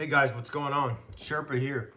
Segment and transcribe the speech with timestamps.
[0.00, 0.96] Hey guys, what's going on?
[1.20, 1.92] Sherpa here.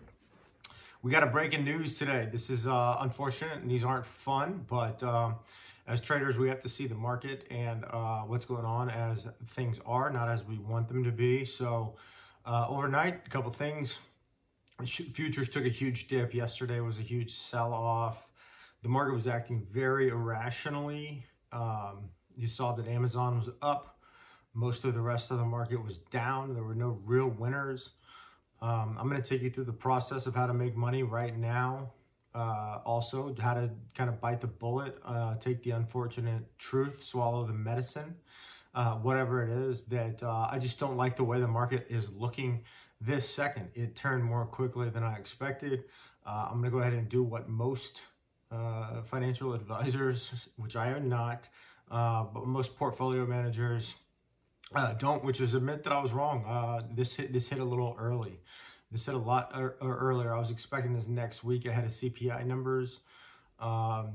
[1.03, 2.27] We got a breaking news today.
[2.29, 5.35] This is uh, unfortunate and these aren't fun, but um,
[5.87, 9.79] as traders, we have to see the market and uh, what's going on as things
[9.85, 11.45] are, not as we want them to be.
[11.45, 11.95] So
[12.45, 13.99] uh, overnight, a couple things.
[14.85, 16.33] Futures took a huge dip.
[16.33, 18.27] Yesterday was a huge sell-off.
[18.81, 21.23] The market was acting very irrationally.
[21.53, 23.93] Um, you saw that Amazon was up.
[24.55, 26.53] Most of the rest of the market was down.
[26.53, 27.89] There were no real winners.
[28.63, 31.37] Um, I'm going to take you through the process of how to make money right
[31.37, 31.91] now.
[32.33, 37.45] Uh, also, how to kind of bite the bullet, uh, take the unfortunate truth, swallow
[37.45, 38.15] the medicine,
[38.73, 42.09] uh, whatever it is that uh, I just don't like the way the market is
[42.11, 42.63] looking
[43.01, 43.67] this second.
[43.75, 45.83] It turned more quickly than I expected.
[46.25, 47.99] Uh, I'm going to go ahead and do what most
[48.49, 51.49] uh, financial advisors, which I am not,
[51.89, 53.93] but most portfolio managers
[54.75, 56.45] uh, don't, which is admit that I was wrong.
[56.45, 58.39] Uh, this hit this hit a little early.
[58.91, 60.33] This hit a lot er, er, earlier.
[60.33, 62.99] I was expecting this next week ahead of CPI numbers.
[63.59, 64.13] Um,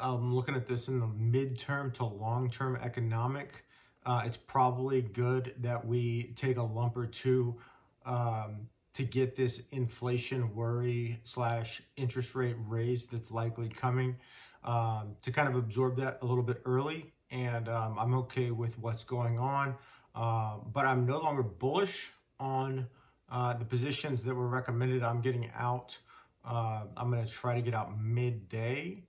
[0.00, 3.64] I'm looking at this in the midterm to long-term economic.
[4.04, 7.56] Uh, it's probably good that we take a lump or two
[8.04, 14.16] um, to get this inflation worry slash interest rate raise that's likely coming
[14.64, 18.78] um, to kind of absorb that a little bit early and um, I'm okay with
[18.78, 19.74] what's going on.
[20.14, 22.86] Uh, but I'm no longer bullish on
[23.30, 25.02] uh, the positions that were recommended.
[25.02, 25.96] I'm getting out.
[26.44, 29.02] Uh, I'm going to try to get out midday,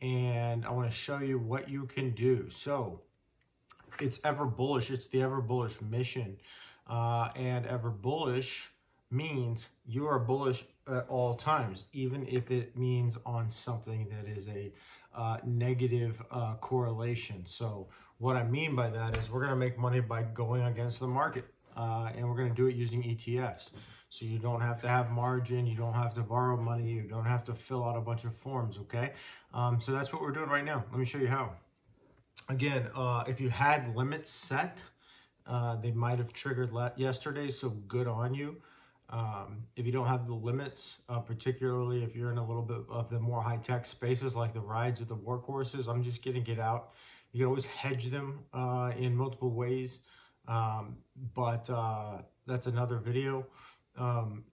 [0.00, 2.48] and I want to show you what you can do.
[2.50, 3.02] So
[4.00, 4.90] it's ever bullish.
[4.90, 6.38] It's the ever bullish mission,
[6.88, 8.70] uh, and ever bullish
[9.10, 14.48] means you are bullish at all times, even if it means on something that is
[14.48, 14.72] a
[15.18, 17.44] uh, negative uh, correlation.
[17.44, 17.88] So
[18.18, 21.08] what I mean by that is we're going to make money by going against the
[21.08, 21.44] market,
[21.76, 23.70] uh, and we're going to do it using ETFs.
[24.10, 27.26] So you don't have to have margin, you don't have to borrow money, you don't
[27.26, 29.12] have to fill out a bunch of forms, okay?
[29.52, 30.84] Um, so that's what we're doing right now.
[30.90, 31.52] Let me show you how.
[32.48, 34.78] Again, uh, if you had limits set,
[35.46, 38.56] uh, they might have triggered yesterday, so good on you.
[39.10, 42.78] Um, if you don't have the limits, uh, particularly if you're in a little bit
[42.90, 46.58] of the more high-tech spaces like the rides or the workhorses, I'm just getting get
[46.58, 46.90] out.
[47.32, 50.00] You can always hedge them uh, in multiple ways,
[50.46, 50.96] um,
[51.34, 53.46] but uh, that's another video.
[53.96, 54.44] Um,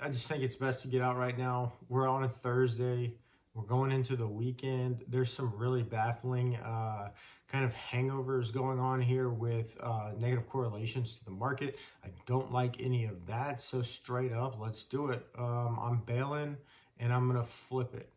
[0.00, 1.72] I just think it's best to get out right now.
[1.88, 3.14] We're on a Thursday.
[3.54, 5.04] We're going into the weekend.
[5.08, 7.10] There's some really baffling uh,
[7.48, 11.76] kind of hangovers going on here with uh, negative correlations to the market.
[12.02, 13.60] I don't like any of that.
[13.60, 15.26] So straight up, let's do it.
[15.38, 16.56] Um, I'm bailing
[16.98, 18.08] and I'm going to flip it.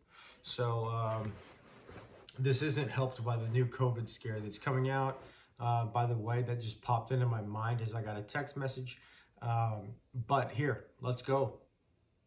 [0.43, 1.33] So um,
[2.39, 5.19] this isn't helped by the new COVID scare that's coming out.
[5.59, 8.55] Uh, by the way, that just popped into my mind as I got a text
[8.55, 8.99] message.
[9.41, 9.89] Um,
[10.27, 11.55] but here, let's go.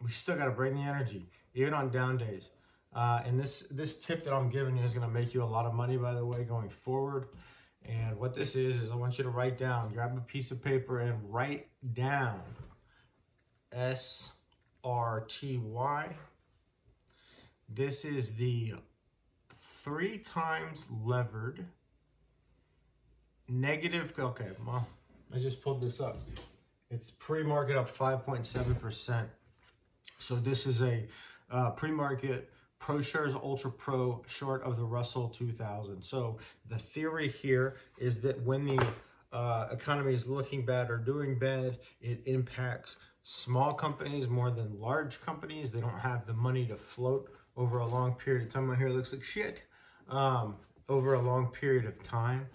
[0.02, 2.50] We still got to bring the energy, even on down days.
[2.94, 5.44] Uh, and this, this tip that I'm giving you is going to make you a
[5.44, 7.28] lot of money, by the way, going forward.
[7.84, 10.62] And what this is, is I want you to write down, grab a piece of
[10.62, 12.40] paper and write down
[13.72, 14.26] S-R-T-Y.
[17.68, 18.74] This is the
[19.60, 21.64] three times levered
[23.48, 24.86] negative, okay, well,
[25.34, 26.18] I just pulled this up.
[26.90, 29.26] It's pre-market up 5.7%.
[30.18, 31.06] So this is a
[31.50, 32.50] uh, pre-market
[32.80, 36.02] ProShares Ultra Pro short of the Russell 2000.
[36.02, 38.86] So the theory here is that when the
[39.32, 45.20] uh, economy is looking bad or doing bad, it impacts small companies more than large
[45.20, 45.70] companies.
[45.70, 48.66] They don't have the money to float over a long period of time.
[48.68, 49.62] My hair looks like shit.
[50.08, 50.56] Um,
[50.88, 52.46] over a long period of time.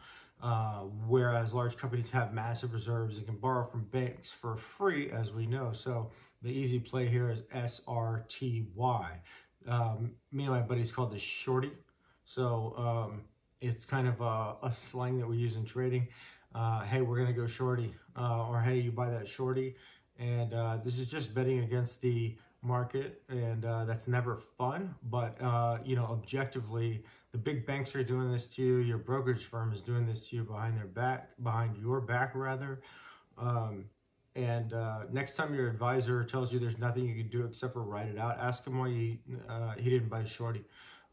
[0.41, 5.31] Uh, whereas large companies have massive reserves and can borrow from banks for free, as
[5.31, 5.72] we know.
[5.72, 8.66] So the easy play here is SRTY
[9.68, 11.72] um, me and my buddies called this shorty.
[12.25, 13.22] So um,
[13.62, 16.07] it's kind of a, a, slang that we use in trading.
[16.56, 17.94] Uh, hey, we're to go shorty.
[18.18, 19.75] Uh, or hey, you buy that shorty.
[20.19, 23.21] And uh, this is just betting against the market.
[23.30, 24.94] And uh, that's never fun.
[25.10, 28.77] But, uh, you know, objectively, the big banks are doing this to you.
[28.77, 32.81] Your brokerage firm is doing this to you behind their back, behind your back, rather.
[33.38, 33.86] Um,
[34.35, 37.81] and uh, next time your advisor tells you there's nothing you can do except for
[37.81, 40.63] write it out, ask him why he, uh, he didn't buy shorty.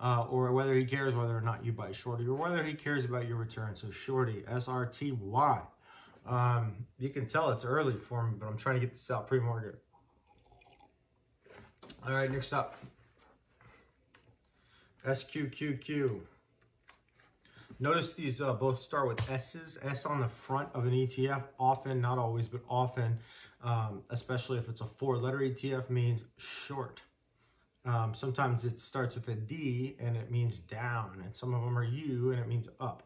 [0.03, 3.05] Uh, or whether he cares whether or not you buy shorty, or whether he cares
[3.05, 3.77] about your return.
[3.77, 5.61] So shorty, S-R-T-Y.
[6.27, 9.29] Um, you can tell it's early for me, but I'm trying to get this out
[9.29, 9.79] pre-market.
[12.07, 12.77] All right, next up.
[15.07, 16.21] SQQQ.
[17.83, 19.79] Notice these uh, both start with S's.
[19.83, 23.19] S on the front of an ETF, often, not always, but often,
[23.65, 27.01] um, especially if it's a four-letter ETF, means short.
[27.87, 31.79] Um, sometimes it starts with a D and it means down, and some of them
[31.79, 33.03] are U and it means up.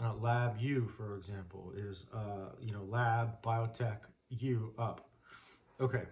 [0.00, 3.98] Uh, lab U, for example, is uh, you know lab biotech
[4.30, 5.08] U up.
[5.80, 6.02] Okay.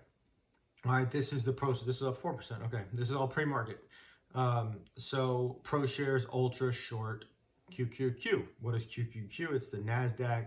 [0.84, 1.72] All right, this is the pro.
[1.72, 2.62] So this is up four percent.
[2.64, 3.84] Okay, this is all pre-market.
[4.34, 7.26] Um, so ProShares Ultra Short
[7.76, 8.44] QQQ.
[8.60, 9.52] What is QQQ?
[9.54, 10.46] It's the Nasdaq.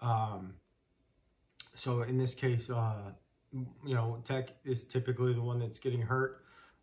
[0.00, 0.54] Um,
[1.74, 3.12] so in this case, uh,
[3.52, 6.42] you know, tech is typically the one that's getting hurt.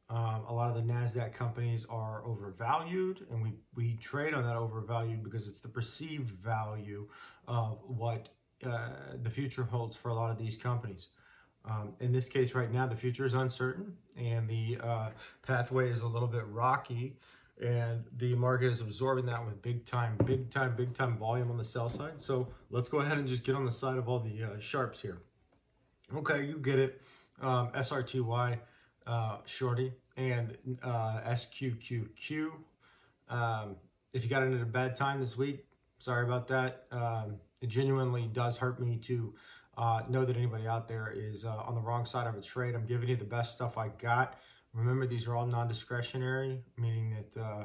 [0.10, 4.56] Um, a lot of the NASDAQ companies are overvalued, and we, we trade on that
[4.56, 7.08] overvalued because it's the perceived value
[7.48, 8.30] of what
[8.66, 8.90] uh,
[9.22, 11.10] the future holds for a lot of these companies.
[11.64, 15.10] Um, in this case, right now, the future is uncertain, and the uh,
[15.44, 17.18] pathway is a little bit rocky,
[17.60, 21.58] and the market is absorbing that with big time, big time, big time volume on
[21.58, 22.22] the sell side.
[22.22, 25.02] So let's go ahead and just get on the side of all the uh, sharps
[25.02, 25.22] here.
[26.16, 27.02] Okay, you get it.
[27.42, 28.60] Um, SRTY
[29.06, 32.52] uh, Shorty and uh, SQQQ.
[33.30, 33.76] Um,
[34.14, 35.66] if you got at a bad time this week,
[36.00, 36.86] sorry about that.
[36.92, 39.34] Um, it genuinely does hurt me to
[39.78, 42.76] uh, know that anybody out there is uh, on the wrong side of a trade.
[42.76, 44.40] I'm giving you the best stuff I got.
[44.74, 47.64] Remember, these are all non-discretionary, meaning that uh,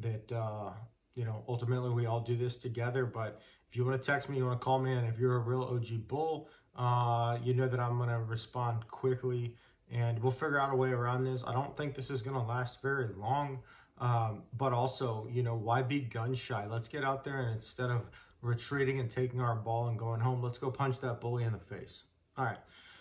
[0.00, 0.70] that uh,
[1.14, 3.04] you know ultimately we all do this together.
[3.04, 5.36] But if you want to text me, you want to call me, and if you're
[5.36, 9.56] a real OG bull, uh, you know that I'm to respond quickly
[9.90, 11.44] and we'll figure out a way around this.
[11.46, 13.60] I don't think this is to last very long,
[13.98, 16.66] um, but also, you know, why be gun shy?
[16.66, 18.10] Let's get out there and instead of
[18.42, 21.58] retreating and taking our ball and going home, let's go punch that bully in the
[21.58, 22.04] face.
[22.36, 22.58] All right,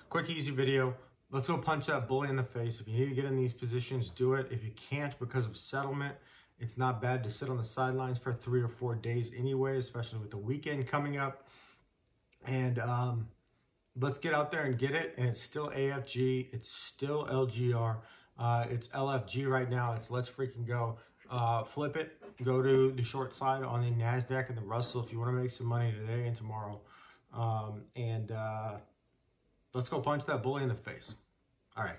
[0.09, 0.93] quick, easy video.
[1.33, 2.79] Let's go punch that bully in the face.
[2.79, 4.49] If you need to get in these positions, do it.
[4.51, 6.15] If you can't because of settlement,
[6.59, 10.19] it's not bad to sit on the sidelines for three or four days anyway, especially
[10.19, 11.47] with the weekend coming up.
[12.45, 13.29] And, um,
[13.99, 15.15] let's get out there and get it.
[15.17, 16.53] And it's still AFG.
[16.53, 17.97] It's still LGR.
[18.37, 19.93] Uh, it's LFG right now.
[19.93, 20.99] It's let's freaking go.
[21.31, 22.21] Uh, flip it.
[22.43, 25.41] Go to the short side on the NASDAQ and the Russell if you want to
[25.41, 26.79] make some money today and tomorrow.
[27.33, 28.73] Um, and uh,
[29.73, 31.15] let's go punch that bully in the face.
[31.75, 31.97] All right.